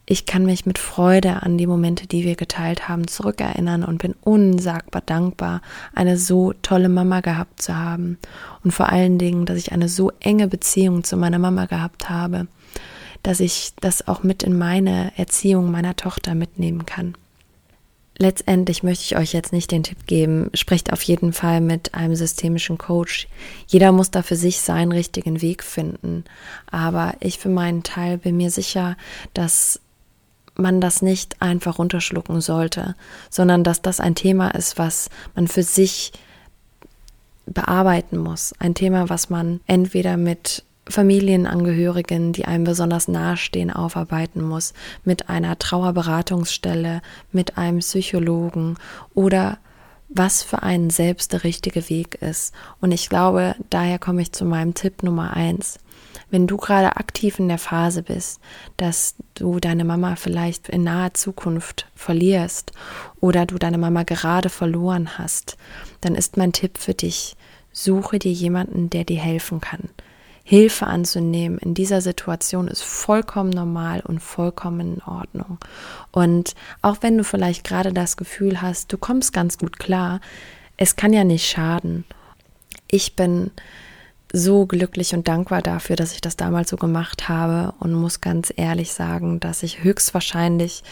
ich 0.07 0.27
kann 0.27 0.45
mich 0.45 0.67
mit 0.67 0.79
Freude 0.79 1.43
an 1.43 1.59
die 1.59 1.67
Momente, 1.67 2.07
die 2.07 2.25
wir 2.25 2.37
geteilt 2.37 2.89
haben, 2.89 3.07
zurückerinnern 3.07 3.85
und 3.85 3.99
bin 3.99 4.15
unsagbar 4.23 5.03
dankbar, 5.05 5.61
eine 5.95 6.17
so 6.17 6.55
tolle 6.63 6.89
Mama 6.89 7.21
gehabt 7.21 7.63
zu 7.63 7.77
haben 7.77 8.19
und 8.65 8.73
vor 8.73 8.89
allen 8.89 9.19
Dingen, 9.19 9.45
dass 9.45 9.59
ich 9.59 9.73
eine 9.73 9.89
so 9.91 10.11
enge 10.21 10.49
Beziehung 10.49 11.05
zu 11.05 11.19
meiner 11.19 11.39
Mama 11.39 11.67
gehabt 11.67 12.09
habe, 12.09 12.47
dass 13.23 13.41
ich 13.41 13.73
das 13.81 14.09
auch 14.09 14.23
mit 14.23 14.43
in 14.43 14.57
meine 14.57 15.13
Erziehung 15.17 15.71
meiner 15.71 15.97
Tochter 15.97 16.35
mitnehmen 16.35 16.87
kann. 16.87 17.15
Letztendlich 18.17 18.85
möchte 18.85 19.05
ich 19.05 19.17
euch 19.17 19.33
jetzt 19.33 19.53
nicht 19.53 19.73
den 19.73 19.83
Tipp 19.83 20.07
geben, 20.07 20.51
sprecht 20.55 20.93
auf 20.93 21.03
jeden 21.03 21.33
Fall 21.33 21.61
mit 21.61 21.95
einem 21.95 22.15
systemischen 22.15 22.79
Coach. 22.79 23.27
Jeder 23.67 23.91
muss 23.91 24.13
da 24.13 24.23
für 24.23 24.37
sich 24.37 24.61
seinen 24.61 24.93
richtigen 24.93 25.43
Weg 25.43 25.65
finden. 25.65 26.25
Aber 26.71 27.15
ich 27.19 27.39
für 27.39 27.49
meinen 27.49 27.83
Teil 27.83 28.19
bin 28.19 28.37
mir 28.37 28.51
sicher, 28.51 28.97
dass 29.33 29.81
man 30.55 30.81
das 30.81 31.03
nicht 31.03 31.43
einfach 31.43 31.79
runterschlucken 31.79 32.41
sollte, 32.41 32.95
sondern 33.31 33.65
dass 33.65 33.83
das 33.83 33.99
ein 33.99 34.15
Thema 34.15 34.51
ist, 34.51 34.79
was 34.79 35.11
man 35.35 35.49
für 35.49 35.65
sich 35.65 36.13
bearbeiten 37.47 38.17
muss. 38.17 38.55
Ein 38.61 38.75
Thema, 38.75 39.09
was 39.09 39.29
man 39.29 39.61
entweder 39.67 40.17
mit 40.17 40.63
Familienangehörigen, 40.89 42.33
die 42.33 42.45
einem 42.45 42.65
besonders 42.65 43.09
nahestehen, 43.09 43.71
aufarbeiten 43.71 44.43
muss, 44.43 44.75
mit 45.05 45.29
einer 45.29 45.59
Trauerberatungsstelle, 45.59 47.01
mit 47.33 47.57
einem 47.57 47.79
Psychologen 47.79 48.77
oder 49.15 49.59
was 50.09 50.43
für 50.43 50.63
einen 50.63 50.91
selbst 50.91 51.33
der 51.33 51.45
richtige 51.45 51.89
Weg 51.89 52.17
ist. 52.17 52.55
Und 52.81 52.93
ich 52.93 53.09
glaube, 53.09 53.57
daher 53.71 53.99
komme 53.99 54.23
ich 54.23 54.33
zu 54.33 54.45
meinem 54.45 54.75
Tipp 54.75 55.03
Nummer 55.03 55.33
eins. 55.35 55.79
Wenn 56.31 56.47
du 56.47 56.57
gerade 56.57 56.97
aktiv 56.97 57.39
in 57.39 57.49
der 57.49 57.59
Phase 57.59 58.03
bist, 58.03 58.41
dass 58.77 59.17
du 59.35 59.59
deine 59.61 59.85
Mama 59.85 60.17
vielleicht 60.17 60.69
in 60.69 60.85
naher 60.85 61.15
Zukunft 61.15 61.87
verlierst 61.95 62.73
oder 63.21 63.47
du 63.47 63.59
deine 63.59 63.79
Mama 63.79 64.05
gerade 64.05 64.51
verloren 64.51 65.19
hast, 65.19 65.57
dann 66.01 66.15
ist 66.15 66.37
mein 66.37 66.53
Tipp 66.53 66.79
für 66.79 66.95
dich, 66.95 67.37
suche 67.73 68.19
dir 68.19 68.33
jemanden, 68.33 68.91
der 68.91 69.05
dir 69.05 69.19
helfen 69.19 69.61
kann. 69.61 69.89
Hilfe 70.47 70.87
anzunehmen 70.87 71.57
in 71.57 71.73
dieser 71.73 72.03
Situation 72.03 72.69
ist 72.69 72.83
vollkommen 72.83 73.49
normal 73.49 74.03
und 74.07 74.21
vollkommen 74.21 74.97
in 74.97 75.03
Ordnung. 75.03 75.59
Und 76.13 76.55
auch 76.83 76.99
wenn 77.01 77.17
du 77.17 77.25
vielleicht 77.25 77.65
gerade 77.65 77.95
das 77.95 78.19
Gefühl 78.19 78.61
hast, 78.61 78.93
du 78.93 78.99
kommst 78.99 79.33
ganz 79.33 79.57
gut 79.57 79.79
klar, 79.79 80.21
es 80.77 80.97
kann 80.97 81.15
ja 81.15 81.25
nicht 81.25 81.49
schaden. 81.49 82.05
Ich 82.91 83.17
bin 83.17 83.53
so 84.37 84.67
glücklich 84.67 85.15
und 85.15 85.29
dankbar 85.29 85.63
dafür, 85.63 85.95
dass 85.95 86.13
ich 86.13 86.21
das 86.21 86.35
damals 86.35 86.69
so 86.69 86.77
gemacht 86.77 87.29
habe 87.29 87.73
und 87.79 87.93
muss 87.93 88.21
ganz 88.21 88.53
ehrlich 88.57 88.93
sagen, 88.93 89.39
dass 89.39 89.63
ich 89.63 89.85
höchstwahrscheinlich 89.85 90.83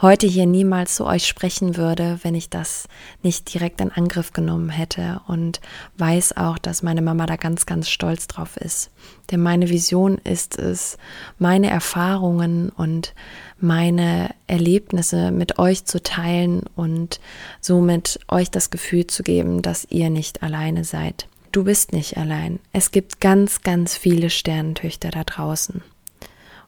heute 0.00 0.26
hier 0.26 0.46
niemals 0.46 0.96
zu 0.96 1.04
euch 1.04 1.26
sprechen 1.26 1.76
würde, 1.76 2.18
wenn 2.22 2.34
ich 2.34 2.48
das 2.48 2.88
nicht 3.22 3.52
direkt 3.52 3.82
in 3.82 3.92
Angriff 3.92 4.32
genommen 4.32 4.70
hätte 4.70 5.20
und 5.26 5.60
weiß 5.98 6.38
auch, 6.38 6.56
dass 6.56 6.82
meine 6.82 7.02
Mama 7.02 7.26
da 7.26 7.36
ganz, 7.36 7.66
ganz 7.66 7.90
stolz 7.90 8.28
drauf 8.28 8.56
ist. 8.56 8.90
Denn 9.30 9.42
meine 9.42 9.68
Vision 9.68 10.16
ist 10.16 10.58
es, 10.58 10.96
meine 11.38 11.68
Erfahrungen 11.68 12.70
und 12.70 13.14
meine 13.60 14.30
Erlebnisse 14.46 15.32
mit 15.32 15.58
euch 15.58 15.84
zu 15.84 16.02
teilen 16.02 16.62
und 16.76 17.20
somit 17.60 18.20
euch 18.28 18.50
das 18.50 18.70
Gefühl 18.70 19.06
zu 19.06 19.22
geben, 19.22 19.60
dass 19.60 19.86
ihr 19.90 20.08
nicht 20.08 20.42
alleine 20.42 20.84
seid. 20.84 21.28
Du 21.56 21.64
bist 21.64 21.94
nicht 21.94 22.18
allein. 22.18 22.60
Es 22.74 22.90
gibt 22.90 23.18
ganz, 23.18 23.62
ganz 23.62 23.96
viele 23.96 24.28
Sternentöchter 24.28 25.10
da 25.10 25.24
draußen. 25.24 25.82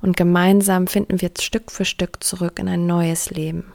Und 0.00 0.16
gemeinsam 0.16 0.86
finden 0.86 1.20
wir 1.20 1.30
Stück 1.38 1.70
für 1.70 1.84
Stück 1.84 2.24
zurück 2.24 2.58
in 2.58 2.70
ein 2.70 2.86
neues 2.86 3.28
Leben. 3.28 3.70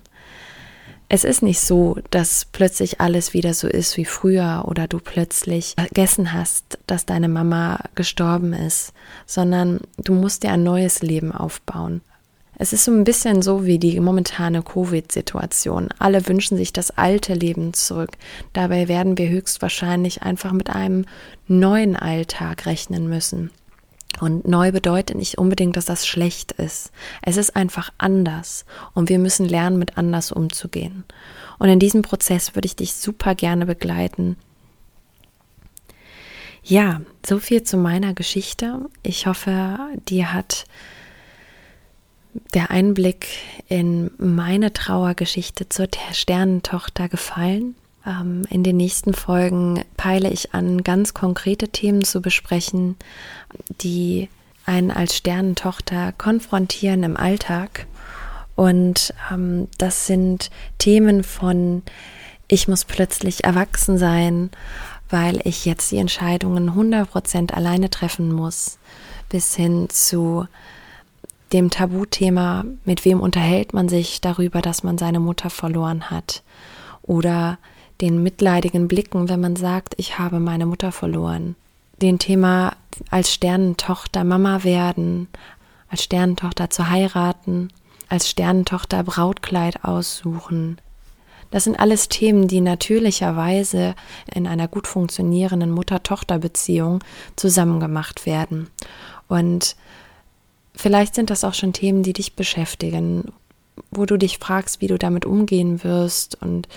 Es 1.09 1.23
ist 1.23 1.43
nicht 1.43 1.59
so, 1.59 1.99
dass 2.09 2.45
plötzlich 2.45 2.99
alles 2.99 3.35
wieder 3.35 3.53
so 3.53 3.67
ist 3.67 3.95
wie 3.95 4.05
früher 4.05 4.63
oder 4.65 4.87
du 4.87 4.97
plötzlich 4.97 5.75
vergessen 5.77 6.33
hast, 6.33 6.79
dass 6.87 7.05
deine 7.05 7.29
Mama 7.29 7.81
gestorben 7.93 8.53
ist, 8.53 8.91
sondern 9.27 9.81
du 9.99 10.15
musst 10.15 10.41
dir 10.41 10.51
ein 10.51 10.63
neues 10.63 11.03
Leben 11.03 11.31
aufbauen. 11.31 12.01
Es 12.57 12.71
ist 12.71 12.85
so 12.85 12.91
ein 12.91 13.03
bisschen 13.03 13.41
so 13.41 13.65
wie 13.65 13.79
die 13.79 13.99
momentane 13.99 14.61
Covid-Situation. 14.61 15.89
Alle 15.97 16.27
wünschen 16.27 16.55
sich 16.55 16.71
das 16.71 16.91
alte 16.91 17.33
Leben 17.33 17.73
zurück. 17.73 18.11
Dabei 18.53 18.87
werden 18.87 19.17
wir 19.17 19.29
höchstwahrscheinlich 19.29 20.21
einfach 20.21 20.51
mit 20.51 20.69
einem 20.69 21.05
neuen 21.47 21.95
Alltag 21.95 22.65
rechnen 22.65 23.09
müssen. 23.09 23.49
Und 24.19 24.47
neu 24.47 24.71
bedeutet 24.71 25.17
nicht 25.17 25.39
unbedingt, 25.39 25.75
dass 25.75 25.85
das 25.85 26.05
schlecht 26.05 26.51
ist. 26.53 26.91
Es 27.23 27.37
ist 27.37 27.55
einfach 27.55 27.91
anders 27.97 28.65
und 28.93 29.09
wir 29.09 29.17
müssen 29.17 29.49
lernen, 29.49 29.79
mit 29.79 29.97
anders 29.97 30.31
umzugehen. 30.31 31.03
Und 31.57 31.69
in 31.69 31.79
diesem 31.79 32.03
Prozess 32.03 32.55
würde 32.55 32.67
ich 32.67 32.75
dich 32.75 32.93
super 32.93 33.33
gerne 33.33 33.65
begleiten. 33.65 34.37
Ja, 36.63 37.01
so 37.25 37.39
viel 37.39 37.63
zu 37.63 37.77
meiner 37.77 38.13
Geschichte. 38.13 38.85
Ich 39.01 39.25
hoffe, 39.25 39.79
dir 40.07 40.31
hat 40.31 40.65
der 42.53 42.71
Einblick 42.71 43.27
in 43.67 44.11
meine 44.17 44.73
Trauergeschichte 44.73 45.69
zur 45.69 45.87
Sternentochter 46.11 47.09
gefallen. 47.09 47.75
Ähm, 48.05 48.43
in 48.49 48.63
den 48.63 48.77
nächsten 48.77 49.13
Folgen 49.13 49.83
peile 49.97 50.29
ich 50.29 50.53
an, 50.53 50.83
ganz 50.83 51.13
konkrete 51.13 51.69
Themen 51.69 52.03
zu 52.03 52.21
besprechen, 52.21 52.95
die 53.81 54.29
einen 54.65 54.91
als 54.91 55.17
Sternentochter 55.17 56.11
konfrontieren 56.13 57.03
im 57.03 57.17
Alltag. 57.17 57.87
Und 58.55 59.13
ähm, 59.31 59.67
das 59.77 60.07
sind 60.07 60.49
Themen 60.77 61.23
von, 61.23 61.83
ich 62.47 62.67
muss 62.67 62.85
plötzlich 62.85 63.43
erwachsen 63.43 63.97
sein, 63.97 64.51
weil 65.09 65.41
ich 65.43 65.65
jetzt 65.65 65.91
die 65.91 65.97
Entscheidungen 65.97 66.71
100% 66.71 67.51
alleine 67.51 67.89
treffen 67.89 68.31
muss, 68.31 68.79
bis 69.29 69.55
hin 69.55 69.89
zu 69.89 70.47
dem 71.53 71.69
Tabuthema, 71.69 72.65
mit 72.83 73.05
wem 73.05 73.19
unterhält 73.19 73.73
man 73.73 73.87
sich 73.87 74.21
darüber, 74.21 74.61
dass 74.61 74.83
man 74.83 74.97
seine 74.97 75.19
Mutter 75.19 75.49
verloren 75.49 76.09
hat, 76.09 76.43
oder 77.03 77.57
den 78.01 78.23
mitleidigen 78.23 78.87
Blicken, 78.87 79.29
wenn 79.29 79.39
man 79.39 79.55
sagt, 79.55 79.93
ich 79.97 80.17
habe 80.19 80.39
meine 80.39 80.65
Mutter 80.65 80.91
verloren, 80.91 81.55
den 82.01 82.19
Thema 82.19 82.73
als 83.09 83.31
Sternentochter 83.31 84.23
Mama 84.23 84.63
werden, 84.63 85.27
als 85.89 86.03
Sternentochter 86.03 86.69
zu 86.69 86.89
heiraten, 86.89 87.69
als 88.09 88.29
Sternentochter 88.29 89.03
Brautkleid 89.03 89.83
aussuchen. 89.83 90.77
Das 91.51 91.65
sind 91.65 91.79
alles 91.79 92.09
Themen, 92.09 92.47
die 92.47 92.61
natürlicherweise 92.61 93.93
in 94.33 94.47
einer 94.47 94.67
gut 94.67 94.87
funktionierenden 94.87 95.69
Mutter-Tochter-Beziehung 95.69 97.03
zusammengemacht 97.35 98.25
werden. 98.25 98.69
Und 99.27 99.75
Vielleicht 100.75 101.15
sind 101.15 101.29
das 101.29 101.43
auch 101.43 101.53
schon 101.53 101.73
Themen, 101.73 102.03
die 102.03 102.13
dich 102.13 102.35
beschäftigen, 102.35 103.31
wo 103.91 104.05
du 104.05 104.17
dich 104.17 104.37
fragst, 104.37 104.81
wie 104.81 104.87
du 104.87 104.97
damit 104.97 105.25
umgehen 105.25 105.83
wirst 105.83 106.41
und 106.41 106.67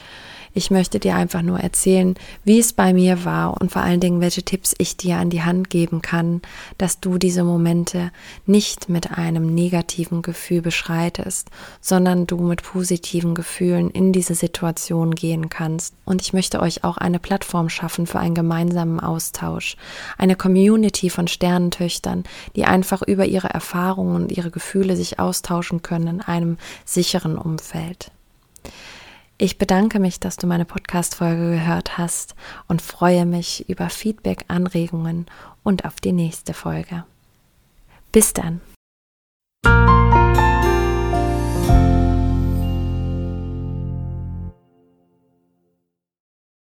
ich 0.56 0.70
möchte 0.70 0.98
dir 0.98 1.14
einfach 1.16 1.42
nur 1.42 1.60
erzählen, 1.60 2.14
wie 2.44 2.58
es 2.58 2.72
bei 2.72 2.94
mir 2.94 3.26
war 3.26 3.60
und 3.60 3.70
vor 3.70 3.82
allen 3.82 4.00
Dingen, 4.00 4.22
welche 4.22 4.42
Tipps 4.42 4.74
ich 4.78 4.96
dir 4.96 5.18
an 5.18 5.28
die 5.28 5.42
Hand 5.42 5.68
geben 5.68 6.00
kann, 6.00 6.40
dass 6.78 6.98
du 6.98 7.18
diese 7.18 7.44
Momente 7.44 8.10
nicht 8.46 8.88
mit 8.88 9.18
einem 9.18 9.54
negativen 9.54 10.22
Gefühl 10.22 10.62
beschreitest, 10.62 11.50
sondern 11.82 12.26
du 12.26 12.38
mit 12.38 12.62
positiven 12.62 13.34
Gefühlen 13.34 13.90
in 13.90 14.12
diese 14.12 14.34
Situation 14.34 15.14
gehen 15.14 15.50
kannst. 15.50 15.94
Und 16.06 16.22
ich 16.22 16.32
möchte 16.32 16.60
euch 16.60 16.84
auch 16.84 16.96
eine 16.96 17.18
Plattform 17.18 17.68
schaffen 17.68 18.06
für 18.06 18.18
einen 18.18 18.34
gemeinsamen 18.34 18.98
Austausch, 18.98 19.76
eine 20.16 20.36
Community 20.36 21.10
von 21.10 21.28
Sternentöchtern, 21.28 22.24
die 22.56 22.64
einfach 22.64 23.02
über 23.02 23.26
ihre 23.26 23.50
Erfahrungen 23.50 24.16
und 24.16 24.32
ihre 24.32 24.50
Gefühle 24.50 24.96
sich 24.96 25.18
austauschen 25.20 25.82
können 25.82 26.06
in 26.06 26.20
einem 26.22 26.56
sicheren 26.86 27.36
Umfeld. 27.36 28.10
Ich 29.38 29.58
bedanke 29.58 29.98
mich, 29.98 30.18
dass 30.18 30.36
du 30.36 30.46
meine 30.46 30.64
Podcast-Folge 30.64 31.50
gehört 31.50 31.98
hast 31.98 32.34
und 32.68 32.80
freue 32.80 33.26
mich 33.26 33.68
über 33.68 33.90
Feedback, 33.90 34.46
Anregungen 34.48 35.26
und 35.62 35.84
auf 35.84 35.96
die 35.96 36.12
nächste 36.12 36.54
Folge. 36.54 37.04
Bis 38.12 38.32
dann. 38.32 38.62